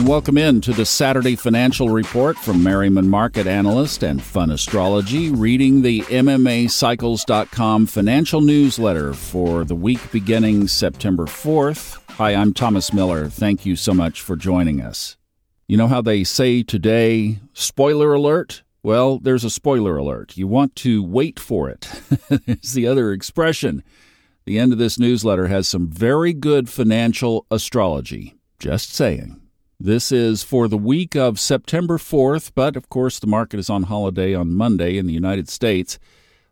And 0.00 0.08
welcome 0.08 0.38
in 0.38 0.62
to 0.62 0.72
the 0.72 0.86
Saturday 0.86 1.36
Financial 1.36 1.90
Report 1.90 2.34
from 2.38 2.62
Merriman 2.62 3.06
Market 3.10 3.46
Analyst 3.46 4.02
and 4.02 4.22
Fun 4.22 4.50
Astrology, 4.50 5.28
reading 5.28 5.82
the 5.82 6.00
MMACycles.com 6.00 7.84
financial 7.84 8.40
newsletter 8.40 9.12
for 9.12 9.62
the 9.62 9.74
week 9.74 10.00
beginning 10.10 10.68
September 10.68 11.26
4th. 11.26 11.98
Hi, 12.12 12.34
I'm 12.34 12.54
Thomas 12.54 12.94
Miller. 12.94 13.28
Thank 13.28 13.66
you 13.66 13.76
so 13.76 13.92
much 13.92 14.22
for 14.22 14.36
joining 14.36 14.80
us. 14.80 15.18
You 15.68 15.76
know 15.76 15.86
how 15.86 16.00
they 16.00 16.24
say 16.24 16.62
today, 16.62 17.38
spoiler 17.52 18.14
alert? 18.14 18.62
Well, 18.82 19.18
there's 19.18 19.44
a 19.44 19.50
spoiler 19.50 19.98
alert. 19.98 20.34
You 20.34 20.46
want 20.46 20.76
to 20.76 21.02
wait 21.02 21.38
for 21.38 21.68
it. 21.68 21.90
it's 22.46 22.72
the 22.72 22.86
other 22.86 23.12
expression. 23.12 23.82
The 24.46 24.58
end 24.58 24.72
of 24.72 24.78
this 24.78 24.98
newsletter 24.98 25.48
has 25.48 25.68
some 25.68 25.90
very 25.90 26.32
good 26.32 26.70
financial 26.70 27.44
astrology. 27.50 28.38
Just 28.58 28.94
saying. 28.94 29.36
This 29.82 30.12
is 30.12 30.42
for 30.42 30.68
the 30.68 30.76
week 30.76 31.16
of 31.16 31.40
September 31.40 31.96
4th, 31.96 32.52
but 32.54 32.76
of 32.76 32.90
course 32.90 33.18
the 33.18 33.26
market 33.26 33.58
is 33.58 33.70
on 33.70 33.84
holiday 33.84 34.34
on 34.34 34.52
Monday 34.52 34.98
in 34.98 35.06
the 35.06 35.14
United 35.14 35.48
States. 35.48 35.98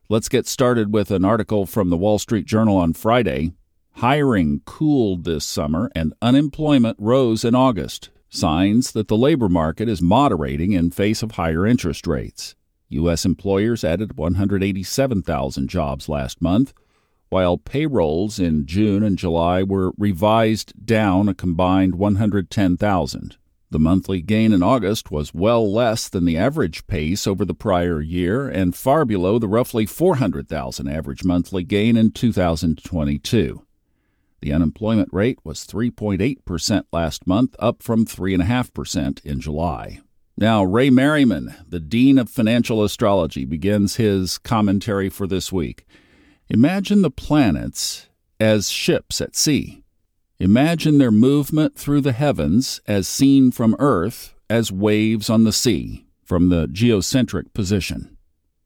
Let's 0.09 0.31
get 0.31 0.47
started 0.47 0.95
with 0.95 1.11
an 1.11 1.27
article 1.27 1.67
from 1.67 1.91
the 1.91 1.99
Wall 1.99 2.19
Street 2.19 2.47
Journal 2.47 2.79
on 2.79 2.95
Friday. 2.95 3.53
Hiring 3.97 4.63
cooled 4.65 5.25
this 5.25 5.45
summer 5.45 5.91
and 5.95 6.15
unemployment 6.23 6.97
rose 6.99 7.45
in 7.45 7.55
August, 7.55 8.09
signs 8.31 8.93
that 8.93 9.09
the 9.09 9.17
labor 9.19 9.51
market 9.51 9.91
is 9.91 10.01
moderating 10.01 10.73
in 10.73 10.91
face 10.91 11.23
of 11.23 11.33
higher 11.33 11.67
interest 11.67 12.07
rates. 12.07 12.55
U.S. 12.89 13.27
employers 13.27 13.85
added 13.85 14.17
187,000 14.17 15.69
jobs 15.69 16.09
last 16.09 16.41
month, 16.41 16.73
while 17.29 17.59
payrolls 17.59 18.39
in 18.39 18.67
June 18.67 19.03
and 19.03 19.19
July 19.19 19.63
were 19.63 19.93
revised 19.99 20.87
down 20.87 21.29
a 21.29 21.35
combined 21.35 21.95
110,000. 21.97 23.37
The 23.71 23.79
monthly 23.79 24.23
gain 24.23 24.53
in 24.53 24.63
August 24.63 25.11
was 25.11 25.35
well 25.35 25.71
less 25.71 26.09
than 26.09 26.25
the 26.25 26.39
average 26.39 26.87
pace 26.87 27.27
over 27.27 27.45
the 27.45 27.53
prior 27.53 28.01
year 28.01 28.49
and 28.49 28.75
far 28.75 29.05
below 29.05 29.39
the 29.39 29.49
roughly 29.49 29.85
400,000 29.85 30.89
average 30.89 31.23
monthly 31.23 31.65
gain 31.65 31.97
in 31.97 32.13
2022. 32.13 33.63
The 34.41 34.53
unemployment 34.53 35.11
rate 35.13 35.39
was 35.45 35.67
3.8% 35.67 36.85
last 36.93 37.27
month, 37.27 37.57
up 37.59 37.83
from 37.83 38.07
3.5% 38.07 39.25
in 39.25 39.41
July. 39.41 40.01
Now, 40.37 40.63
Ray 40.63 40.89
Merriman, 40.89 41.55
the 41.69 41.81
Dean 41.81 42.17
of 42.17 42.31
Financial 42.31 42.85
Astrology, 42.85 43.45
begins 43.45 43.97
his 43.97 44.39
commentary 44.39 45.09
for 45.09 45.27
this 45.27 45.53
week. 45.53 45.85
Imagine 46.51 47.03
the 47.03 47.11
planets 47.11 48.09
as 48.41 48.71
ships 48.71 49.21
at 49.21 49.37
sea. 49.37 49.83
Imagine 50.39 50.97
their 50.97 51.11
movement 51.11 51.77
through 51.77 52.01
the 52.01 52.13
heavens 52.13 52.81
as 52.87 53.07
seen 53.07 53.51
from 53.51 53.77
Earth 53.79 54.35
as 54.49 54.73
waves 54.73 55.29
on 55.29 55.45
the 55.45 55.53
sea 55.53 56.07
from 56.25 56.49
the 56.49 56.67
geocentric 56.67 57.53
position. 57.53 58.17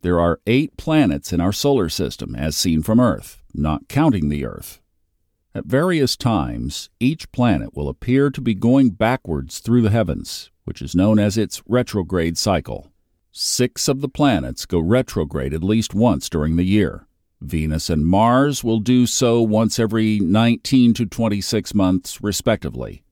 There 0.02 0.20
are 0.20 0.41
eight 0.47 0.77
planets 0.77 1.33
in 1.33 1.41
our 1.41 1.52
solar 1.52 1.89
system 1.89 2.36
as 2.36 2.56
seen 2.56 2.84
from 2.84 3.00
Earth, 3.00 3.42
not 3.52 3.89
counting 3.89 4.28
the 4.28 4.44
Earth. 4.44 4.80
At 5.52 5.67
various 5.67 6.17
times, 6.17 6.89
each 7.00 7.33
planet 7.33 7.74
will 7.74 7.89
appear 7.89 8.30
to 8.30 8.41
be 8.41 8.55
going 8.55 8.91
backwards 8.91 9.58
through 9.58 9.83
the 9.83 9.91
heavens, 9.91 10.52
which 10.64 10.83
is 10.83 10.94
known 10.94 11.19
as 11.19 11.36
its 11.36 11.62
retrograde 11.67 12.39
cycle. 12.39 12.92
Six 13.33 13.89
of 13.89 14.02
the 14.02 14.08
planets 14.08 14.67
go 14.67 14.78
retrograde 14.78 15.52
at 15.52 15.64
least 15.64 15.94
once 15.94 16.28
during 16.28 16.55
the 16.55 16.64
year. 16.64 17.08
Venus 17.44 17.90
and 17.90 18.06
Mars 18.06 18.62
will 18.62 18.80
do 18.80 19.06
so 19.06 19.42
once 19.42 19.78
every 19.78 20.18
19 20.20 20.94
to 20.94 21.06
26 21.06 21.74
months, 21.74 22.22
respectively, 22.22 23.04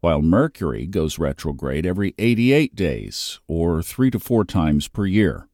while 0.00 0.22
Mercury 0.22 0.86
goes 0.86 1.18
retrograde 1.18 1.86
every 1.86 2.14
88 2.18 2.74
days, 2.74 3.40
or 3.46 3.82
three 3.82 4.10
to 4.10 4.18
four 4.18 4.44
times 4.44 4.88
per 4.88 5.06
year. 5.06 5.48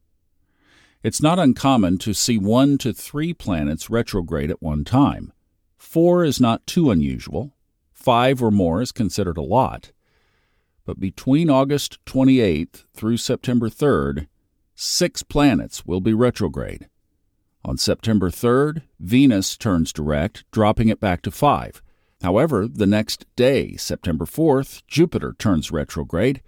It's 1.02 1.22
not 1.22 1.38
uncommon 1.38 1.98
to 1.98 2.14
see 2.14 2.38
one 2.38 2.78
to 2.78 2.92
three 2.92 3.32
planets 3.32 3.90
retrograde 3.90 4.50
at 4.50 4.62
one 4.62 4.84
time. 4.84 5.32
Four 5.76 6.24
is 6.24 6.40
not 6.40 6.66
too 6.66 6.90
unusual. 6.90 7.54
Five 7.92 8.42
or 8.42 8.50
more 8.50 8.82
is 8.82 8.92
considered 8.92 9.38
a 9.38 9.42
lot. 9.42 9.92
But 10.84 11.00
between 11.00 11.50
August 11.50 12.04
28th 12.06 12.84
through 12.94 13.18
September 13.18 13.68
3rd, 13.68 14.26
six 14.74 15.22
planets 15.22 15.86
will 15.86 16.00
be 16.00 16.14
retrograde. 16.14 16.88
On 17.66 17.76
September 17.76 18.30
3rd, 18.30 18.82
Venus 19.00 19.56
turns 19.56 19.92
direct, 19.92 20.44
dropping 20.52 20.88
it 20.88 21.00
back 21.00 21.20
to 21.22 21.32
5. 21.32 21.82
However, 22.22 22.68
the 22.68 22.86
next 22.86 23.26
day, 23.34 23.74
September 23.74 24.24
4th, 24.24 24.84
Jupiter 24.86 25.34
turns 25.36 25.72
retrograde, 25.72 26.42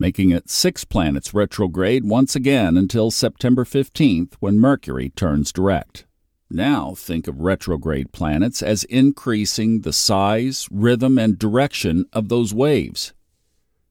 making 0.00 0.30
it 0.30 0.50
six 0.50 0.84
planets 0.84 1.32
retrograde 1.32 2.04
once 2.04 2.34
again 2.34 2.76
until 2.76 3.12
September 3.12 3.64
15th 3.64 4.34
when 4.40 4.58
Mercury 4.58 5.10
turns 5.10 5.52
direct. 5.52 6.06
Now 6.50 6.92
think 6.96 7.28
of 7.28 7.40
retrograde 7.40 8.10
planets 8.10 8.60
as 8.60 8.82
increasing 8.82 9.82
the 9.82 9.92
size, 9.92 10.66
rhythm, 10.72 11.20
and 11.20 11.38
direction 11.38 12.06
of 12.12 12.28
those 12.28 12.52
waves. 12.52 13.12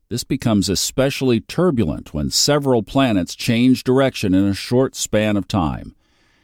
This 0.10 0.26
becomes 0.26 0.68
especially 0.68 1.40
turbulent 1.40 2.14
when 2.14 2.30
several 2.30 2.84
planets 2.84 3.36
change 3.36 3.86
direction 3.86 4.34
in 4.34 4.44
a 4.44 4.54
short 4.54 4.96
span 4.96 5.38
of 5.38 5.48
time. 5.48 5.96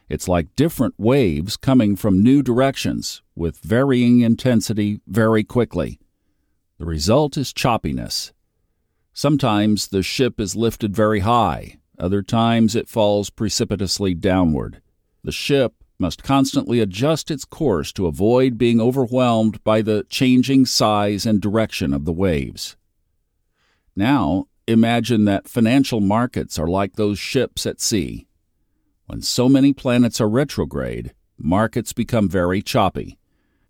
It's 0.10 0.28
like 0.28 0.56
different 0.56 0.96
waves 0.98 1.56
coming 1.56 1.96
from 1.96 2.24
new 2.24 2.42
directions 2.42 3.22
with 3.36 3.60
varying 3.60 4.22
intensity 4.22 5.02
very 5.06 5.44
quickly. 5.44 6.00
The 6.80 6.86
result 6.86 7.38
is 7.38 7.54
choppiness. 7.54 8.32
Sometimes 9.14 9.88
the 9.88 10.02
ship 10.02 10.40
is 10.40 10.56
lifted 10.56 10.96
very 10.96 11.20
high, 11.20 11.78
other 12.00 12.24
times 12.24 12.76
it 12.76 12.90
falls 12.90 13.30
precipitously 13.30 14.16
downward. 14.16 14.82
The 15.24 15.32
ship 15.32 15.76
must 16.00 16.24
constantly 16.24 16.80
adjust 16.80 17.30
its 17.30 17.44
course 17.44 17.92
to 17.92 18.08
avoid 18.08 18.58
being 18.58 18.80
overwhelmed 18.80 19.62
by 19.64 19.82
the 19.82 20.06
changing 20.10 20.66
size 20.66 21.26
and 21.26 21.42
direction 21.42 21.94
of 21.94 22.06
the 22.06 22.14
waves. 22.14 22.78
Now, 23.96 24.48
imagine 24.66 25.26
that 25.26 25.50
financial 25.50 26.00
markets 26.00 26.58
are 26.58 26.68
like 26.68 26.94
those 26.96 27.20
ships 27.20 27.66
at 27.66 27.82
sea. 27.82 28.29
When 29.10 29.24
so 29.24 29.50
many 29.50 29.74
planets 29.74 30.22
are 30.22 30.30
retrograde, 30.30 31.16
markets 31.36 31.94
become 31.94 32.30
very 32.30 32.62
choppy, 32.62 33.18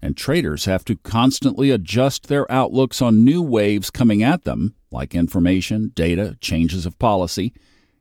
and 0.01 0.17
traders 0.17 0.65
have 0.65 0.83
to 0.83 0.97
constantly 0.97 1.71
adjust 1.71 2.27
their 2.27 2.51
outlooks 2.51 3.01
on 3.01 3.23
new 3.23 3.41
waves 3.41 3.89
coming 3.89 4.21
at 4.21 4.43
them, 4.43 4.75
like 4.91 5.15
information, 5.15 5.93
data, 5.95 6.37
changes 6.41 6.85
of 6.85 6.99
policy, 6.99 7.53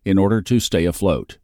in 0.04 0.18
order 0.18 0.42
to 0.42 0.58
stay 0.58 0.84
afloat. 0.84 1.38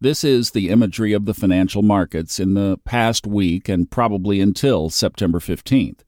This 0.00 0.24
is 0.24 0.50
the 0.50 0.70
imagery 0.70 1.12
of 1.12 1.24
the 1.24 1.34
financial 1.34 1.82
markets 1.82 2.40
in 2.40 2.54
the 2.54 2.76
past 2.84 3.28
week 3.28 3.68
and 3.68 3.88
probably 3.88 4.40
until 4.40 4.90
September 4.90 5.38
15th, 5.38 6.00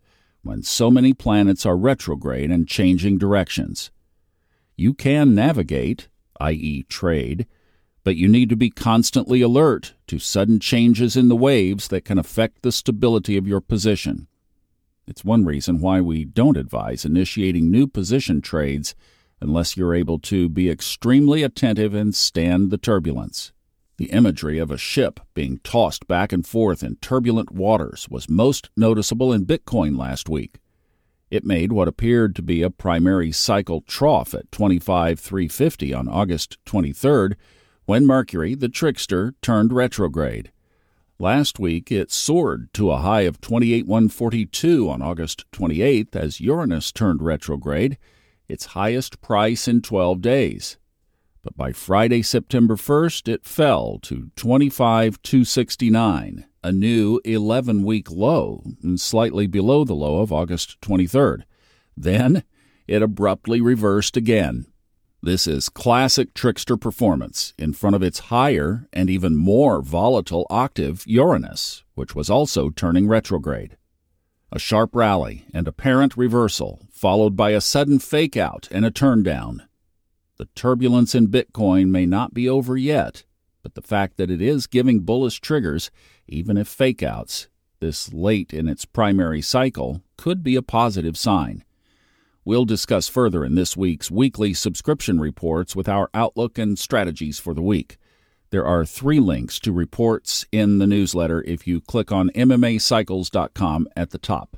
when 0.42 0.64
so 0.64 0.91
many 0.91 1.14
planets 1.14 1.64
are 1.64 1.76
retrograde 1.76 2.50
and 2.50 2.66
changing 2.66 3.16
directions. 3.16 3.92
You 4.75 4.92
can 4.92 5.37
navigate, 5.37 6.08
i.e., 6.41 6.82
trade, 6.88 7.47
but 8.04 8.16
you 8.16 8.28
need 8.28 8.48
to 8.48 8.56
be 8.56 8.70
constantly 8.70 9.41
alert 9.42 9.94
to 10.06 10.19
sudden 10.19 10.60
changes 10.60 11.16
in 11.16 11.28
the 11.28 11.36
waves 11.36 11.88
that 11.88 12.04
can 12.04 12.19
affect 12.19 12.62
the 12.62 12.72
stability 12.72 13.36
of 13.36 13.47
your 13.47 13.60
position. 13.60 14.26
It's 15.06 15.25
one 15.25 15.44
reason 15.44 15.81
why 15.81 16.00
we 16.00 16.25
don't 16.25 16.56
advise 16.56 17.04
initiating 17.04 17.70
new 17.70 17.87
position 17.87 18.41
trades 18.41 18.94
unless 19.41 19.76
you're 19.76 19.94
able 19.94 20.19
to 20.19 20.48
be 20.48 20.69
extremely 20.69 21.42
attentive 21.42 21.94
and 21.94 22.14
stand 22.14 22.70
the 22.70 22.78
turbulence. 22.78 23.53
The 23.97 24.12
imagery 24.12 24.58
of 24.58 24.70
a 24.70 24.78
ship 24.78 25.19
being 25.34 25.60
tossed 25.64 26.06
back 26.06 26.32
and 26.32 26.47
forth 26.47 26.82
in 26.82 26.97
turbulent 26.97 27.50
waters 27.50 28.06
was 28.08 28.28
most 28.28 28.70
noticeable 28.76 29.32
in 29.32 29.47
Bitcoin 29.47 29.98
last 29.98 30.28
week. 30.28 30.58
It 31.31 31.44
made 31.44 31.73
what 31.73 31.88
appeared 31.88 32.37
to 32.37 32.43
be 32.43 32.62
a 32.62 32.70
primary 32.70 33.32
cycle 33.32 33.81
trough 33.82 34.34
at 34.34 34.50
25,350 34.52 35.93
on 35.93 36.08
August 36.08 36.58
23rd 36.64 37.34
when 37.88 38.05
Mercury, 38.05 38.55
the 38.55 38.69
trickster, 38.69 39.32
turned 39.40 39.73
retrograde. 39.73 40.52
Last 41.19 41.58
week, 41.58 41.90
it 41.90 42.12
soared 42.12 42.70
to 42.75 42.90
a 42.90 42.99
high 42.99 43.23
of 43.23 43.40
28,142 43.40 44.90
on 44.90 45.00
August 45.00 45.50
28th 45.52 46.14
as 46.14 46.38
Uranus 46.38 46.93
turned 46.93 47.23
retrograde, 47.23 47.96
its 48.46 48.76
highest 48.76 49.23
price 49.23 49.67
in 49.67 49.81
12 49.81 50.20
days. 50.20 50.76
But 51.43 51.56
by 51.56 51.73
Friday, 51.73 52.20
September 52.20 52.76
1st, 52.76 53.26
it 53.26 53.46
fell 53.46 53.99
to 54.02 54.32
25,269, 54.37 56.44
a 56.62 56.73
new 56.73 57.23
11 57.25 57.85
week 57.85 58.11
low, 58.11 58.64
and 58.82 59.00
slightly 59.00 59.46
below 59.46 59.85
the 59.85 59.94
low 59.94 60.20
of 60.20 60.31
August 60.31 60.79
23rd. 60.82 61.44
Then 61.96 62.43
it 62.87 63.00
abruptly 63.00 63.62
reversed 63.62 64.14
again. 64.14 64.67
This 65.20 65.49
is 65.49 65.69
classic 65.69 66.32
trickster 66.32 66.76
performance 66.76 67.53
in 67.59 67.73
front 67.73 67.97
of 67.97 68.05
its 68.05 68.20
higher 68.31 68.87
and 68.93 69.11
even 69.11 69.35
more 69.35 69.82
volatile 69.82 70.47
octave 70.49 71.03
Uranus, 71.06 71.82
which 71.94 72.15
was 72.15 72.31
also 72.31 72.70
turning 72.70 73.09
retrograde. 73.09 73.76
A 74.53 74.61
sharp 74.61 74.94
rally 74.94 75.44
and 75.53 75.67
apparent 75.67 76.17
reversal, 76.17 76.87
followed 76.93 77.37
by 77.37 77.50
a 77.50 77.61
sudden 77.61 77.99
fake 77.99 78.37
out 78.37 78.69
and 78.70 78.87
a 78.87 78.93
turn 78.93 79.25
down. 79.25 79.65
The 80.37 80.49
turbulence 80.55 81.17
in 81.17 81.26
Bitcoin 81.26 81.88
may 81.88 82.06
not 82.06 82.32
be 82.32 82.49
over 82.49 82.76
yet, 82.76 83.25
but 83.64 83.75
the 83.75 83.82
fact 83.82 84.19
that 84.19 84.31
it 84.31 84.41
is 84.41 84.69
giving 84.69 85.00
bullish 85.00 85.41
triggers, 85.41 85.91
even 86.29 86.56
if 86.56 86.69
fake 86.69 87.03
outs, 87.03 87.49
this 87.81 88.12
late 88.12 88.55
in 88.55 88.69
its 88.69 88.85
primary 88.85 89.43
cycle, 89.43 90.00
could 90.17 90.44
be 90.44 90.55
a 90.55 90.62
positive 90.62 91.19
sign. 91.19 91.64
We'll 92.49 92.65
discuss 92.65 93.09
further 93.09 93.45
in 93.45 93.56
this 93.56 93.77
week's 93.77 94.11
weekly 94.11 94.55
subscription 94.55 95.21
reports 95.21 95.77
with 95.77 95.87
our 95.87 96.09
outlook 96.15 96.56
and 96.56 96.79
strategies 96.79 97.39
for 97.39 97.53
the 97.53 97.61
week. 97.61 97.99
There 98.49 98.65
are 98.65 98.87
three 98.87 99.21
links 99.21 99.61
to 99.61 99.71
reports 99.71 100.47
in 100.50 100.79
the 100.79 100.87
newsletter 100.87 101.43
if 101.43 101.67
you 101.67 101.83
click 101.83 102.11
on 102.11 102.31
MMAcycles.com 102.31 103.89
at 103.95 104.12
the 104.12 104.19
top. 104.19 104.56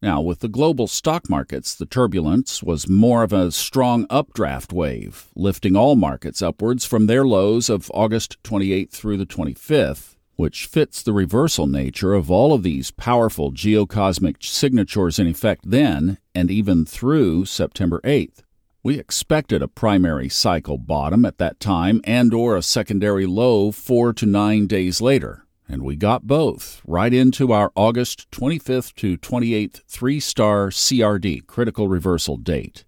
Now, 0.00 0.22
with 0.22 0.40
the 0.40 0.48
global 0.48 0.86
stock 0.86 1.28
markets, 1.28 1.74
the 1.74 1.84
turbulence 1.84 2.62
was 2.62 2.88
more 2.88 3.22
of 3.22 3.34
a 3.34 3.52
strong 3.52 4.06
updraft 4.08 4.72
wave, 4.72 5.26
lifting 5.36 5.76
all 5.76 5.96
markets 5.96 6.40
upwards 6.40 6.86
from 6.86 7.08
their 7.08 7.26
lows 7.26 7.68
of 7.68 7.90
August 7.92 8.42
28th 8.42 8.92
through 8.92 9.18
the 9.18 9.26
25th, 9.26 10.15
which 10.36 10.66
fits 10.66 11.02
the 11.02 11.12
reversal 11.12 11.66
nature 11.66 12.14
of 12.14 12.30
all 12.30 12.52
of 12.52 12.62
these 12.62 12.90
powerful 12.90 13.50
geocosmic 13.50 14.44
signatures 14.44 15.18
in 15.18 15.26
effect 15.26 15.70
then 15.70 16.18
and 16.34 16.50
even 16.50 16.84
through 16.84 17.44
September 17.44 18.00
8th. 18.04 18.42
We 18.82 18.98
expected 18.98 19.62
a 19.62 19.68
primary 19.68 20.28
cycle 20.28 20.78
bottom 20.78 21.24
at 21.24 21.38
that 21.38 21.58
time 21.58 22.00
and 22.04 22.32
or 22.32 22.56
a 22.56 22.62
secondary 22.62 23.26
low 23.26 23.72
4 23.72 24.12
to 24.12 24.26
9 24.26 24.66
days 24.68 25.00
later, 25.00 25.44
and 25.68 25.82
we 25.82 25.96
got 25.96 26.26
both 26.26 26.82
right 26.86 27.12
into 27.12 27.52
our 27.52 27.72
August 27.74 28.30
25th 28.30 28.94
to 28.94 29.16
28th 29.18 29.82
3-star 29.90 30.68
CRD 30.68 31.46
critical 31.46 31.88
reversal 31.88 32.36
date. 32.36 32.84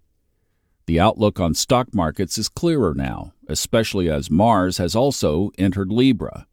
The 0.85 0.99
outlook 0.99 1.39
on 1.39 1.53
stock 1.53 1.93
markets 1.93 2.37
is 2.37 2.47
clearer 2.47 2.93
now, 2.93 3.33
especially 3.47 4.09
as 4.09 4.31
Mars 4.31 4.77
has 4.77 4.95
also 4.95 5.51
entered 5.57 5.91
Libra. 5.91 6.47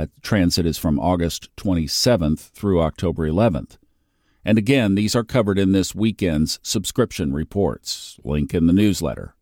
That 0.00 0.22
transit 0.22 0.64
is 0.64 0.78
from 0.78 0.98
August 0.98 1.54
27th 1.56 2.52
through 2.52 2.80
October 2.80 3.28
11th. 3.28 3.76
And 4.46 4.56
again, 4.56 4.94
these 4.94 5.14
are 5.14 5.22
covered 5.22 5.58
in 5.58 5.72
this 5.72 5.94
weekend's 5.94 6.58
subscription 6.62 7.34
reports. 7.34 8.18
Link 8.24 8.54
in 8.54 8.66
the 8.66 8.72
newsletter. 8.72 9.34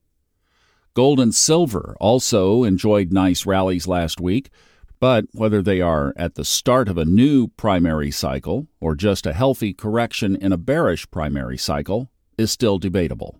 Gold 0.94 1.20
and 1.20 1.32
silver 1.32 1.96
also 2.00 2.64
enjoyed 2.64 3.12
nice 3.12 3.46
rallies 3.46 3.86
last 3.86 4.20
week, 4.20 4.50
but 4.98 5.26
whether 5.30 5.62
they 5.62 5.80
are 5.80 6.12
at 6.16 6.34
the 6.34 6.44
start 6.44 6.88
of 6.88 6.98
a 6.98 7.04
new 7.04 7.46
primary 7.46 8.10
cycle 8.10 8.66
or 8.80 8.96
just 8.96 9.26
a 9.26 9.34
healthy 9.34 9.72
correction 9.72 10.34
in 10.34 10.52
a 10.52 10.58
bearish 10.58 11.08
primary 11.12 11.56
cycle 11.56 12.10
is 12.36 12.50
still 12.50 12.80
debatable. 12.80 13.38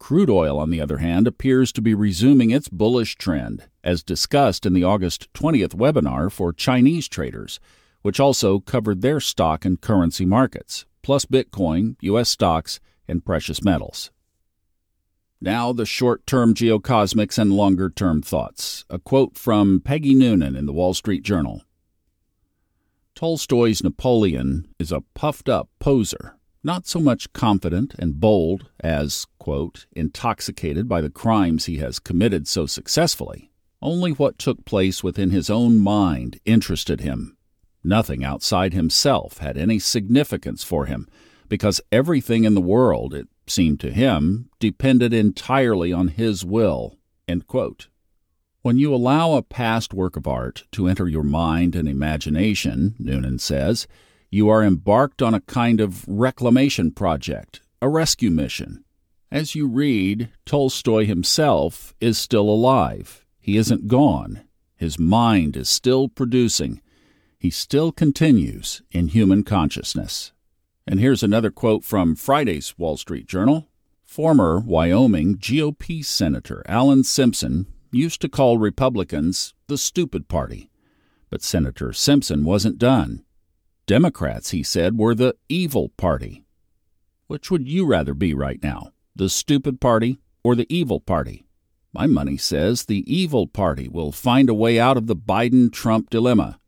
Crude 0.00 0.30
oil, 0.30 0.58
on 0.58 0.70
the 0.70 0.80
other 0.80 0.98
hand, 0.98 1.28
appears 1.28 1.70
to 1.72 1.80
be 1.80 1.94
resuming 1.94 2.50
its 2.50 2.68
bullish 2.68 3.14
trend, 3.14 3.68
as 3.84 4.02
discussed 4.02 4.66
in 4.66 4.72
the 4.72 4.82
August 4.82 5.32
20th 5.34 5.76
webinar 5.76 6.32
for 6.32 6.52
Chinese 6.52 7.06
traders 7.06 7.60
which 8.02 8.20
also 8.20 8.60
covered 8.60 9.02
their 9.02 9.20
stock 9.20 9.64
and 9.64 9.80
currency 9.80 10.24
markets, 10.24 10.86
plus 11.02 11.24
Bitcoin, 11.24 11.96
U.S. 12.02 12.28
stocks, 12.28 12.80
and 13.06 13.24
precious 13.24 13.62
metals. 13.62 14.10
Now, 15.40 15.72
the 15.72 15.86
short 15.86 16.26
term 16.26 16.54
geocosmics 16.54 17.38
and 17.38 17.52
longer 17.52 17.88
term 17.88 18.22
thoughts. 18.22 18.84
A 18.90 18.98
quote 18.98 19.38
from 19.38 19.80
Peggy 19.80 20.14
Noonan 20.14 20.54
in 20.54 20.66
the 20.66 20.72
Wall 20.72 20.94
Street 20.94 21.22
Journal 21.22 21.62
Tolstoy's 23.14 23.82
Napoleon 23.82 24.68
is 24.78 24.92
a 24.92 25.02
puffed 25.14 25.48
up 25.48 25.68
poser, 25.78 26.36
not 26.62 26.86
so 26.86 27.00
much 27.00 27.32
confident 27.32 27.94
and 27.98 28.20
bold 28.20 28.70
as, 28.80 29.26
quote, 29.38 29.86
intoxicated 29.92 30.88
by 30.88 31.00
the 31.00 31.10
crimes 31.10 31.66
he 31.66 31.78
has 31.78 31.98
committed 31.98 32.46
so 32.46 32.66
successfully. 32.66 33.50
Only 33.82 34.12
what 34.12 34.38
took 34.38 34.64
place 34.64 35.02
within 35.02 35.30
his 35.30 35.48
own 35.48 35.78
mind 35.78 36.38
interested 36.44 37.00
him. 37.00 37.36
Nothing 37.82 38.22
outside 38.22 38.74
himself 38.74 39.38
had 39.38 39.56
any 39.56 39.78
significance 39.78 40.62
for 40.62 40.84
him, 40.84 41.08
because 41.48 41.80
everything 41.90 42.44
in 42.44 42.54
the 42.54 42.60
world, 42.60 43.14
it 43.14 43.28
seemed 43.46 43.80
to 43.80 43.90
him, 43.90 44.50
depended 44.58 45.14
entirely 45.14 45.92
on 45.92 46.08
his 46.08 46.44
will. 46.44 46.98
When 48.62 48.76
you 48.76 48.94
allow 48.94 49.32
a 49.32 49.42
past 49.42 49.94
work 49.94 50.16
of 50.16 50.26
art 50.26 50.64
to 50.72 50.88
enter 50.88 51.08
your 51.08 51.24
mind 51.24 51.74
and 51.74 51.88
imagination, 51.88 52.96
Noonan 52.98 53.38
says, 53.38 53.86
you 54.30 54.48
are 54.48 54.62
embarked 54.62 55.20
on 55.20 55.34
a 55.34 55.40
kind 55.40 55.80
of 55.80 56.06
reclamation 56.08 56.90
project, 56.90 57.60
a 57.82 57.88
rescue 57.88 58.30
mission. 58.30 58.84
As 59.30 59.54
you 59.54 59.66
read, 59.66 60.30
Tolstoy 60.46 61.06
himself 61.06 61.94
is 62.00 62.18
still 62.18 62.48
alive. 62.48 63.24
He 63.40 63.56
isn't 63.56 63.88
gone. 63.88 64.42
His 64.76 64.98
mind 64.98 65.56
is 65.56 65.68
still 65.68 66.08
producing 66.08 66.80
he 67.40 67.48
still 67.48 67.90
continues 67.90 68.82
in 68.90 69.08
human 69.08 69.44
consciousness. 69.44 70.32
And 70.86 71.00
here's 71.00 71.22
another 71.22 71.50
quote 71.50 71.84
from 71.84 72.14
Friday's 72.14 72.78
Wall 72.78 72.98
Street 72.98 73.26
Journal. 73.26 73.66
Former 74.04 74.60
Wyoming 74.60 75.38
GOP 75.38 76.04
Senator 76.04 76.62
Alan 76.68 77.02
Simpson 77.02 77.66
used 77.90 78.20
to 78.20 78.28
call 78.28 78.58
Republicans 78.58 79.54
the 79.68 79.78
stupid 79.78 80.28
party. 80.28 80.68
But 81.30 81.42
Senator 81.42 81.94
Simpson 81.94 82.44
wasn't 82.44 82.76
done. 82.76 83.24
Democrats, 83.90 84.50
he 84.50 84.62
said, 84.62 84.96
were 84.96 85.16
the 85.16 85.34
evil 85.48 85.88
party. 85.96 86.44
Which 87.26 87.50
would 87.50 87.66
you 87.66 87.84
rather 87.84 88.14
be 88.14 88.32
right 88.34 88.62
now, 88.62 88.92
the 89.16 89.28
stupid 89.28 89.80
party 89.80 90.20
or 90.44 90.54
the 90.54 90.72
evil 90.72 91.00
party? 91.00 91.44
My 91.92 92.06
money 92.06 92.36
says 92.36 92.84
the 92.84 93.02
evil 93.12 93.48
party 93.48 93.88
will 93.88 94.12
find 94.12 94.48
a 94.48 94.54
way 94.54 94.78
out 94.78 94.96
of 94.96 95.08
the 95.08 95.16
Biden 95.16 95.72
Trump 95.72 96.08
dilemma. 96.08 96.60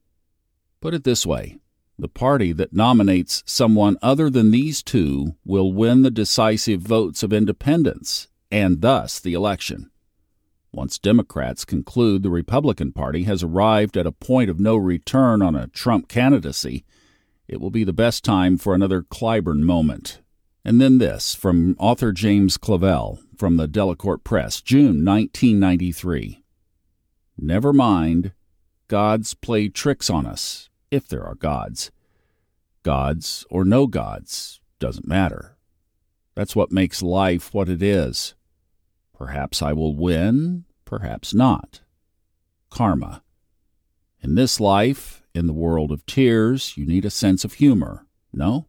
Put 0.81 0.95
it 0.95 1.05
this 1.05 1.25
way 1.25 1.61
the 1.97 2.09
party 2.09 2.51
that 2.55 2.73
nominates 2.73 3.45
someone 3.47 3.99
other 4.03 4.29
than 4.29 4.51
these 4.51 4.83
two 4.83 5.37
will 5.45 5.73
win 5.73 6.03
the 6.03 6.11
decisive 6.11 6.81
votes 6.81 7.23
of 7.23 7.33
independents 7.33 8.27
and 8.51 8.81
thus 8.81 9.21
the 9.21 9.35
election. 9.35 9.93
Once 10.73 10.99
Democrats 10.99 11.65
conclude 11.65 12.25
the 12.25 12.31
Republican 12.31 12.91
Party 12.91 13.23
has 13.23 13.45
arrived 13.45 13.97
at 13.97 14.09
a 14.09 14.11
point 14.11 14.51
of 14.51 14.59
no 14.59 14.75
return 14.75 15.41
on 15.41 15.55
a 15.55 15.69
Trump 15.69 16.09
candidacy, 16.09 16.85
it 17.49 17.61
will 17.61 17.71
be 17.71 17.85
the 17.85 17.93
best 17.93 18.25
time 18.25 18.57
for 18.57 18.75
another 18.75 19.03
Clyburn 19.03 19.61
moment. 19.61 20.21
And 20.65 20.81
then 20.81 20.99
this 20.99 21.35
from 21.35 21.77
author 21.79 22.13
James 22.13 22.57
Clavell 22.57 23.19
from 23.37 23.57
the 23.57 23.67
Delacorte 23.67 24.25
Press, 24.25 24.61
June 24.61 25.05
1993. 25.05 26.43
Never 27.37 27.73
mind, 27.73 28.33
gods 28.89 29.35
play 29.35 29.69
tricks 29.69 30.09
on 30.09 30.27
us 30.27 30.71
if 30.91 31.09
there 31.09 31.25
are 31.25 31.35
gods. 31.35 31.91
Gods 32.83 33.45
or 33.51 33.65
no 33.65 33.87
gods 33.87 34.61
doesn't 34.79 35.09
matter. 35.09 35.57
That's 36.35 36.57
what 36.57 36.73
makes 36.73 37.03
life 37.03 37.53
what 37.53 37.69
it 37.69 37.83
is. 37.83 38.35
Perhaps 39.17 39.63
I 39.63 39.73
will 39.73 39.95
win, 39.95 40.65
perhaps 40.85 41.35
not. 41.35 41.81
Karma. 42.71 43.23
In 44.21 44.35
this 44.35 44.61
life, 44.61 45.22
in 45.35 45.47
the 45.47 45.53
world 45.53 45.91
of 45.91 46.07
tears, 46.07 46.77
you 46.77 46.87
need 46.87 47.05
a 47.05 47.11
sense 47.11 47.45
of 47.45 47.55
humor, 47.55 48.07
no? 48.33 48.67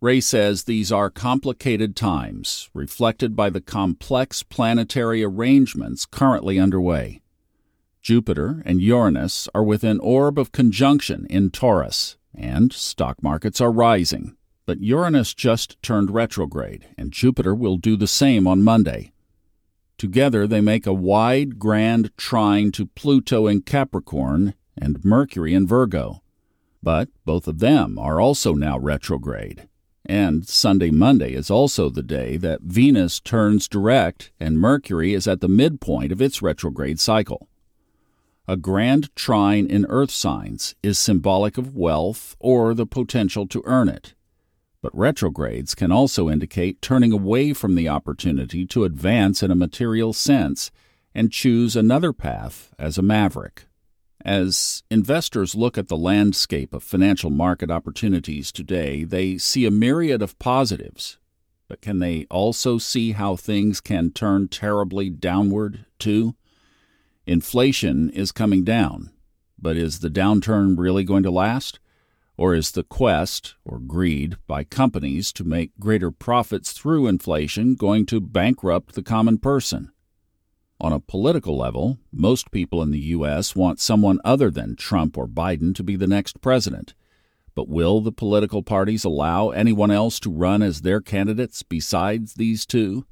Ray 0.00 0.20
says 0.20 0.64
these 0.64 0.90
are 0.90 1.10
complicated 1.10 1.94
times, 1.94 2.70
reflected 2.72 3.36
by 3.36 3.50
the 3.50 3.60
complex 3.60 4.42
planetary 4.42 5.22
arrangements 5.22 6.06
currently 6.06 6.58
underway. 6.58 7.20
Jupiter 8.00 8.62
and 8.64 8.80
Uranus 8.80 9.46
are 9.54 9.62
within 9.62 10.00
orb 10.00 10.38
of 10.38 10.52
conjunction 10.52 11.26
in 11.28 11.50
Taurus, 11.50 12.16
and 12.34 12.72
stock 12.72 13.22
markets 13.22 13.60
are 13.60 13.70
rising. 13.70 14.36
But 14.64 14.80
Uranus 14.80 15.34
just 15.34 15.82
turned 15.82 16.10
retrograde, 16.10 16.86
and 16.96 17.12
Jupiter 17.12 17.54
will 17.54 17.76
do 17.76 17.96
the 17.96 18.06
same 18.06 18.46
on 18.46 18.62
Monday. 18.62 19.12
Together 20.00 20.46
they 20.46 20.62
make 20.62 20.86
a 20.86 20.94
wide, 20.94 21.58
grand 21.58 22.10
trine 22.16 22.72
to 22.72 22.86
Pluto 22.86 23.46
in 23.46 23.60
Capricorn 23.60 24.54
and 24.74 25.04
Mercury 25.04 25.52
in 25.52 25.66
Virgo. 25.66 26.22
But 26.82 27.10
both 27.26 27.46
of 27.46 27.58
them 27.58 27.98
are 27.98 28.18
also 28.18 28.54
now 28.54 28.78
retrograde. 28.78 29.68
And 30.06 30.48
Sunday 30.48 30.90
Monday 30.90 31.34
is 31.34 31.50
also 31.50 31.90
the 31.90 32.02
day 32.02 32.38
that 32.38 32.62
Venus 32.62 33.20
turns 33.20 33.68
direct 33.68 34.32
and 34.40 34.58
Mercury 34.58 35.12
is 35.12 35.28
at 35.28 35.42
the 35.42 35.48
midpoint 35.48 36.12
of 36.12 36.22
its 36.22 36.40
retrograde 36.40 36.98
cycle. 36.98 37.50
A 38.48 38.56
grand 38.56 39.14
trine 39.14 39.66
in 39.66 39.84
earth 39.90 40.12
signs 40.12 40.74
is 40.82 40.98
symbolic 40.98 41.58
of 41.58 41.76
wealth 41.76 42.36
or 42.40 42.72
the 42.72 42.86
potential 42.86 43.46
to 43.48 43.62
earn 43.66 43.90
it. 43.90 44.14
But 44.82 44.96
retrogrades 44.96 45.74
can 45.74 45.92
also 45.92 46.30
indicate 46.30 46.80
turning 46.80 47.12
away 47.12 47.52
from 47.52 47.74
the 47.74 47.88
opportunity 47.88 48.64
to 48.66 48.84
advance 48.84 49.42
in 49.42 49.50
a 49.50 49.56
material 49.56 50.12
sense 50.12 50.70
and 51.14 51.32
choose 51.32 51.76
another 51.76 52.12
path 52.12 52.72
as 52.78 52.96
a 52.96 53.02
maverick. 53.02 53.66
As 54.24 54.82
investors 54.90 55.54
look 55.54 55.78
at 55.78 55.88
the 55.88 55.96
landscape 55.96 56.74
of 56.74 56.82
financial 56.82 57.30
market 57.30 57.70
opportunities 57.70 58.52
today, 58.52 59.04
they 59.04 59.38
see 59.38 59.64
a 59.64 59.70
myriad 59.70 60.22
of 60.22 60.38
positives. 60.38 61.18
But 61.68 61.80
can 61.80 62.00
they 62.00 62.26
also 62.30 62.78
see 62.78 63.12
how 63.12 63.36
things 63.36 63.80
can 63.80 64.10
turn 64.10 64.48
terribly 64.48 65.08
downward, 65.08 65.86
too? 65.98 66.34
Inflation 67.26 68.10
is 68.10 68.32
coming 68.32 68.64
down, 68.64 69.10
but 69.58 69.76
is 69.76 70.00
the 70.00 70.10
downturn 70.10 70.78
really 70.78 71.04
going 71.04 71.22
to 71.22 71.30
last? 71.30 71.78
Or 72.40 72.54
is 72.54 72.70
the 72.70 72.84
quest, 72.84 73.54
or 73.66 73.78
greed, 73.78 74.36
by 74.46 74.64
companies 74.64 75.30
to 75.34 75.44
make 75.44 75.78
greater 75.78 76.10
profits 76.10 76.72
through 76.72 77.06
inflation 77.06 77.74
going 77.74 78.06
to 78.06 78.18
bankrupt 78.18 78.94
the 78.94 79.02
common 79.02 79.36
person? 79.36 79.92
On 80.80 80.90
a 80.90 81.00
political 81.00 81.54
level, 81.54 81.98
most 82.10 82.50
people 82.50 82.82
in 82.82 82.92
the 82.92 83.08
U.S. 83.10 83.54
want 83.54 83.78
someone 83.78 84.20
other 84.24 84.50
than 84.50 84.74
Trump 84.74 85.18
or 85.18 85.28
Biden 85.28 85.74
to 85.74 85.82
be 85.82 85.96
the 85.96 86.06
next 86.06 86.40
president. 86.40 86.94
But 87.54 87.68
will 87.68 88.00
the 88.00 88.10
political 88.10 88.62
parties 88.62 89.04
allow 89.04 89.50
anyone 89.50 89.90
else 89.90 90.18
to 90.20 90.30
run 90.30 90.62
as 90.62 90.80
their 90.80 91.02
candidates 91.02 91.62
besides 91.62 92.32
these 92.32 92.64
two? 92.64 93.04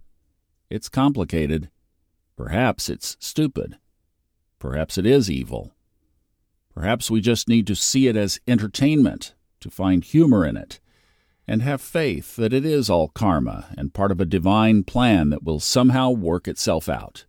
It's 0.70 0.88
complicated. 0.88 1.68
Perhaps 2.34 2.88
it's 2.88 3.18
stupid. 3.20 3.76
Perhaps 4.58 4.96
it 4.96 5.04
is 5.04 5.30
evil. 5.30 5.74
Perhaps 6.78 7.10
we 7.10 7.20
just 7.20 7.48
need 7.48 7.66
to 7.66 7.74
see 7.74 8.06
it 8.06 8.14
as 8.14 8.38
entertainment, 8.46 9.34
to 9.58 9.68
find 9.68 10.04
humor 10.04 10.46
in 10.46 10.56
it, 10.56 10.78
and 11.44 11.60
have 11.60 11.80
faith 11.80 12.36
that 12.36 12.52
it 12.52 12.64
is 12.64 12.88
all 12.88 13.08
karma 13.08 13.66
and 13.76 13.92
part 13.92 14.12
of 14.12 14.20
a 14.20 14.24
divine 14.24 14.84
plan 14.84 15.30
that 15.30 15.42
will 15.42 15.58
somehow 15.58 16.08
work 16.10 16.46
itself 16.46 16.88
out. 16.88 17.26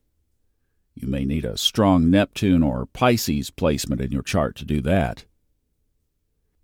You 0.93 1.07
may 1.07 1.25
need 1.25 1.45
a 1.45 1.57
strong 1.57 2.11
Neptune 2.11 2.61
or 2.61 2.85
Pisces 2.85 3.49
placement 3.49 4.01
in 4.01 4.11
your 4.11 4.21
chart 4.21 4.55
to 4.57 4.65
do 4.65 4.81
that. 4.81 5.25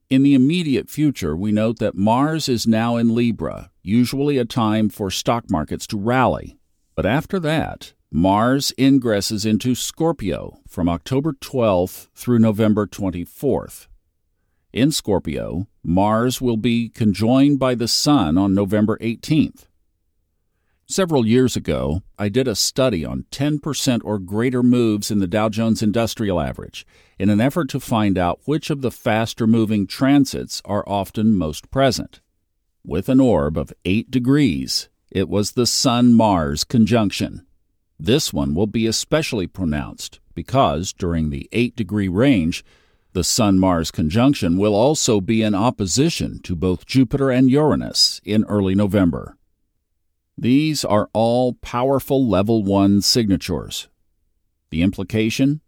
In 0.08 0.22
the 0.22 0.36
immediate 0.36 0.88
future, 0.88 1.36
we 1.36 1.52
note 1.52 1.80
that 1.80 1.96
Mars 1.96 2.48
is 2.48 2.68
now 2.68 2.98
in 2.98 3.16
Libra, 3.16 3.72
usually 3.82 4.38
a 4.38 4.46
time 4.46 4.90
for 4.90 5.10
stock 5.10 5.50
markets 5.50 5.88
to 5.88 5.98
rally. 5.98 6.60
But 6.94 7.08
after 7.08 7.40
that, 7.40 7.94
Mars 8.18 8.72
ingresses 8.78 9.46
into 9.46 9.76
Scorpio 9.76 10.60
from 10.70 10.88
October 10.88 11.34
12th 11.34 12.08
through 12.16 12.40
November 12.40 12.88
24th. 12.88 13.88
In 14.72 14.94
Scorpio, 14.94 15.68
Mars 15.84 16.40
will 16.40 16.56
be 16.56 16.88
conjoined 16.88 17.60
by 17.60 17.76
the 17.76 17.90
Sun 17.90 18.38
on 18.38 18.56
November 18.56 18.98
18th. 19.00 19.66
Several 20.86 21.28
years 21.28 21.58
ago, 21.58 22.04
I 22.18 22.30
did 22.30 22.48
a 22.48 22.56
study 22.56 23.04
on 23.04 23.26
10% 23.32 24.00
or 24.06 24.18
greater 24.18 24.64
moves 24.64 25.12
in 25.12 25.20
the 25.20 25.28
Dow 25.28 25.50
Jones 25.50 25.84
Industrial 25.84 26.40
Average 26.40 26.88
in 27.20 27.30
an 27.30 27.42
effort 27.42 27.68
to 27.72 27.82
find 27.82 28.18
out 28.18 28.40
which 28.46 28.70
of 28.70 28.82
the 28.82 28.92
faster 28.92 29.46
moving 29.46 29.86
transits 29.86 30.62
are 30.64 30.88
often 30.88 31.36
most 31.36 31.70
present. 31.70 32.22
With 32.82 33.10
an 33.10 33.20
orb 33.20 33.58
of 33.58 33.74
8 33.84 34.10
degrees, 34.10 34.88
it 35.12 35.28
was 35.28 35.52
the 35.52 35.68
Sun 35.68 36.14
Mars 36.14 36.64
conjunction. 36.64 37.46
This 38.00 38.34
one 38.34 38.54
will 38.54 38.68
be 38.68 38.88
especially 38.88 39.48
pronounced 39.48 40.20
because 40.34 40.94
during 40.94 41.30
the 41.30 41.48
8 41.52 41.76
degree 41.76 42.08
range, 42.08 42.64
the 43.14 43.24
Sun 43.24 43.60
Mars 43.60 43.92
conjunction 43.92 44.58
will 44.58 44.76
also 44.76 45.22
be 45.22 45.42
in 45.42 45.56
opposition 45.56 46.42
to 46.44 46.56
both 46.56 46.86
Jupiter 46.86 47.32
and 47.32 47.50
Uranus 47.50 48.20
in 48.26 48.44
early 48.44 48.76
November. 48.76 49.38
These 50.38 50.84
are 50.84 51.10
all 51.14 51.54
powerful 51.54 52.28
level 52.28 52.62
1 52.62 53.02
signatures. 53.02 53.88
The 54.70 54.82
implication? 54.82 55.62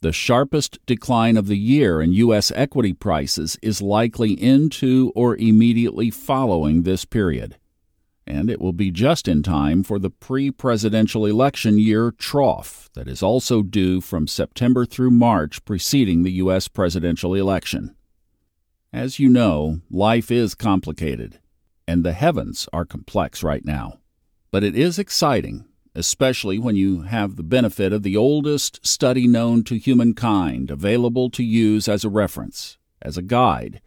The 0.00 0.12
sharpest 0.12 0.78
decline 0.86 1.36
of 1.36 1.46
the 1.46 1.58
year 1.58 2.00
in 2.00 2.14
U.S. 2.14 2.50
equity 2.56 2.94
prices 2.94 3.58
is 3.60 3.82
likely 3.82 4.32
into 4.32 5.12
or 5.14 5.36
immediately 5.36 6.08
following 6.08 6.82
this 6.82 7.04
period. 7.04 7.58
And 8.30 8.48
it 8.48 8.60
will 8.60 8.72
be 8.72 8.92
just 8.92 9.26
in 9.26 9.42
time 9.42 9.82
for 9.82 9.98
the 9.98 10.08
pre 10.08 10.52
presidential 10.52 11.26
election 11.26 11.80
year 11.80 12.12
trough 12.12 12.88
that 12.94 13.08
is 13.08 13.24
also 13.24 13.60
due 13.60 14.00
from 14.00 14.28
September 14.28 14.86
through 14.86 15.10
March 15.10 15.64
preceding 15.64 16.22
the 16.22 16.30
U.S. 16.44 16.68
presidential 16.68 17.34
election. 17.34 17.96
As 18.92 19.18
you 19.18 19.28
know, 19.28 19.80
life 19.90 20.30
is 20.30 20.54
complicated 20.54 21.40
and 21.88 22.04
the 22.04 22.12
heavens 22.12 22.68
are 22.72 22.84
complex 22.84 23.42
right 23.42 23.64
now. 23.64 23.98
But 24.52 24.62
it 24.62 24.76
is 24.76 24.96
exciting, 24.96 25.64
especially 25.96 26.56
when 26.56 26.76
you 26.76 27.02
have 27.02 27.34
the 27.34 27.42
benefit 27.42 27.92
of 27.92 28.04
the 28.04 28.16
oldest 28.16 28.86
study 28.86 29.26
known 29.26 29.64
to 29.64 29.76
humankind 29.76 30.70
available 30.70 31.30
to 31.30 31.42
use 31.42 31.88
as 31.88 32.04
a 32.04 32.08
reference, 32.08 32.78
as 33.02 33.18
a 33.18 33.22
guide, 33.22 33.80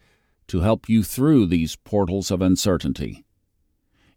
to 0.47 0.59
help 0.59 0.89
you 0.89 1.01
through 1.01 1.45
these 1.45 1.77
portals 1.77 2.29
of 2.29 2.41
uncertainty. 2.41 3.23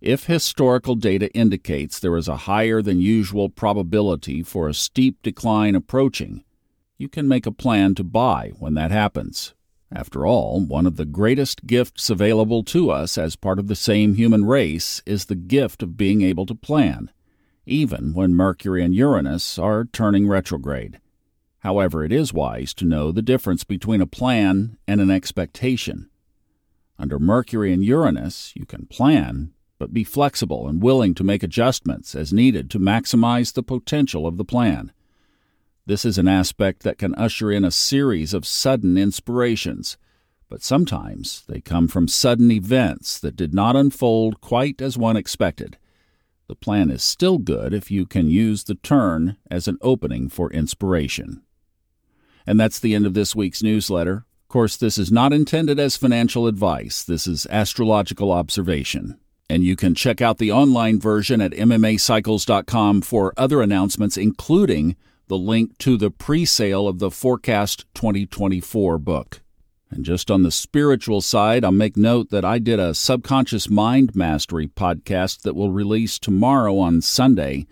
If 0.01 0.27
historical 0.27 0.95
data 0.95 1.33
indicates 1.33 1.99
there 1.99 2.17
is 2.17 2.29
a 2.29 2.37
higher 2.37 2.83
than 2.83 3.01
usual 3.01 3.49
probability 3.49 4.43
for 4.43 4.69
a 4.69 4.75
steep 4.75 5.23
decline 5.23 5.75
approaching, 5.75 6.45
you 6.99 7.09
can 7.09 7.27
make 7.27 7.47
a 7.47 7.53
plan 7.53 7.95
to 7.95 8.05
buy 8.05 8.53
when 8.59 8.75
that 8.75 8.91
happens. 8.91 9.55
After 9.91 10.27
all, 10.27 10.61
one 10.61 10.87
of 10.87 10.97
the 10.97 11.07
greatest 11.07 11.67
gifts 11.67 12.11
available 12.11 12.63
to 12.65 12.91
us 12.91 13.17
as 13.17 13.37
part 13.37 13.59
of 13.59 13.69
the 13.69 13.77
same 13.77 14.15
human 14.15 14.45
race 14.45 15.03
is 15.07 15.27
the 15.27 15.35
gift 15.35 15.83
of 15.83 15.97
being 15.97 16.23
able 16.23 16.45
to 16.47 16.55
plan, 16.55 17.11
even 17.65 18.13
when 18.13 18.35
Mercury 18.35 18.85
and 18.85 18.95
Uranus 18.95 19.59
are 19.59 19.85
turning 19.85 20.29
retrograde. 20.29 21.01
However, 21.61 22.05
it 22.05 22.13
is 22.13 22.33
wise 22.33 22.75
to 22.75 22.85
know 22.85 23.13
the 23.13 23.23
difference 23.23 23.65
between 23.65 24.01
a 24.01 24.07
plan 24.07 24.77
and 24.87 25.01
an 25.01 25.11
expectation. 25.11 26.11
Under 26.99 27.19
Mercury 27.19 27.73
and 27.73 27.85
Uranus, 27.85 28.53
you 28.55 28.67
can 28.67 28.87
plan, 28.87 29.53
but 29.79 29.93
be 29.93 30.05
flexible 30.05 30.69
and 30.69 30.83
willing 30.83 31.15
to 31.15 31.25
make 31.25 31.43
adjustments 31.43 32.15
as 32.15 32.33
needed 32.33 32.71
to 32.71 32.79
maximize 32.79 33.53
the 33.53 33.63
potential 33.63 34.27
of 34.27 34.37
the 34.37 34.45
plan. 34.45 34.93
This 35.87 36.05
is 36.05 36.19
an 36.19 36.27
aspect 36.27 36.83
that 36.83 36.99
can 36.99 37.15
usher 37.15 37.53
in 37.53 37.65
a 37.65 37.71
series 37.71 38.35
of 38.35 38.47
sudden 38.47 38.99
inspirations, 38.99 39.97
but 40.49 40.63
sometimes 40.63 41.45
they 41.49 41.61
come 41.61 41.89
from 41.89 42.09
sudden 42.09 42.51
events 42.51 43.19
that 43.21 43.37
did 43.37 43.55
not 43.55 43.77
unfold 43.77 44.41
quite 44.41 44.81
as 44.81 44.99
one 44.99 45.17
expected. 45.17 45.77
The 46.49 46.57
plan 46.57 46.91
is 46.91 47.03
still 47.03 47.39
good 47.39 47.75
if 47.75 47.91
you 47.91 48.07
can 48.07 48.29
use 48.29 48.65
the 48.65 48.77
turn 48.77 49.37
as 49.51 49.67
an 49.67 49.79
opening 49.81 50.29
for 50.29 50.51
inspiration. 50.53 51.43
And 52.47 52.59
that's 52.59 52.79
the 52.79 52.95
end 52.95 53.07
of 53.07 53.15
this 53.15 53.35
week's 53.35 53.63
newsletter. 53.63 54.25
Of 54.45 54.49
course, 54.49 54.77
this 54.77 54.97
is 54.97 55.11
not 55.11 55.33
intended 55.33 55.81
as 55.81 55.97
financial 55.97 56.47
advice, 56.47 57.03
this 57.03 57.27
is 57.27 57.47
astrological 57.51 58.31
observation. 58.31 59.19
And 59.49 59.63
you 59.63 59.77
can 59.77 59.95
check 59.95 60.21
out 60.21 60.39
the 60.39 60.51
online 60.51 61.01
version 61.01 61.41
at 61.41 61.53
MMAcycles.com 61.53 63.03
for 63.03 63.33
other 63.37 63.63
announcements, 63.63 64.17
including 64.17 64.97
the 65.29 65.39
link 65.39 65.79
to 65.79 65.97
the 65.97 66.11
pre 66.11 66.45
sale 66.45 66.89
of 66.89 66.99
the 66.99 67.11
Forecast 67.11 67.85
2024 67.95 68.99
book. 68.99 69.41
And 69.91 70.05
just 70.05 70.31
on 70.31 70.43
the 70.43 70.51
spiritual 70.51 71.21
side, 71.21 71.65
I'll 71.65 71.73
make 71.73 71.97
note 71.97 72.31
that 72.31 72.45
I 72.45 72.59
did 72.59 72.81
a 72.81 72.95
subconscious 72.95 73.71
mind 73.71 74.17
mastery 74.17 74.67
podcast 74.67 75.43
that 75.43 75.55
will 75.55 75.71
release 75.71 76.19
tomorrow 76.19 76.79
on 76.79 77.01
Sunday, 77.01 77.67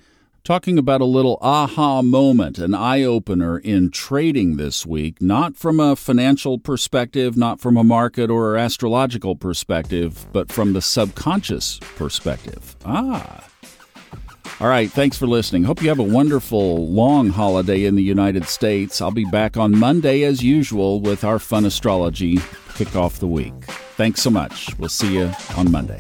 talking 0.45 0.77
about 0.79 1.01
a 1.01 1.07
little 1.07 1.39
aha 1.41 2.03
moment, 2.03 2.59
an 2.59 2.75
eye 2.75 3.03
opener 3.03 3.59
in 3.59 3.91
trading 3.91 4.57
this 4.57 4.85
week, 4.85 5.21
not 5.21 5.57
from 5.57 5.81
a 5.81 5.97
financial 5.97 6.59
perspective, 6.59 7.37
not 7.37 7.61
from 7.61 7.79
a 7.79 7.85
market 7.85 8.31
or 8.31 8.57
astrological 8.57 9.35
perspective, 9.35 10.27
but 10.33 10.53
from 10.53 10.75
the 10.75 10.83
subconscious 10.83 11.81
perspective. 11.97 12.77
Ah. 12.85 13.49
All 14.61 14.69
right, 14.69 14.91
thanks 14.91 15.17
for 15.17 15.27
listening. 15.27 15.65
Hope 15.65 15.83
you 15.83 15.89
have 15.89 15.99
a 15.99 16.03
wonderful 16.03 16.89
long 16.89 17.31
holiday 17.31 17.87
in 17.87 17.97
the 17.97 18.03
United 18.03 18.45
States. 18.45 19.01
I'll 19.01 19.11
be 19.11 19.25
back 19.25 19.57
on 19.57 19.77
Monday 19.77 20.23
as 20.23 20.45
usual 20.45 21.01
with 21.01 21.25
our 21.25 21.39
fun 21.39 21.65
astrology 21.65 22.39
kick 22.75 22.95
off 22.95 23.19
the 23.19 23.27
week. 23.27 23.55
Thanks 23.97 24.23
so 24.23 24.31
much. 24.31 24.77
We'll 24.79 24.89
see 24.89 25.15
you 25.15 25.33
on 25.57 25.71
Monday. 25.71 25.99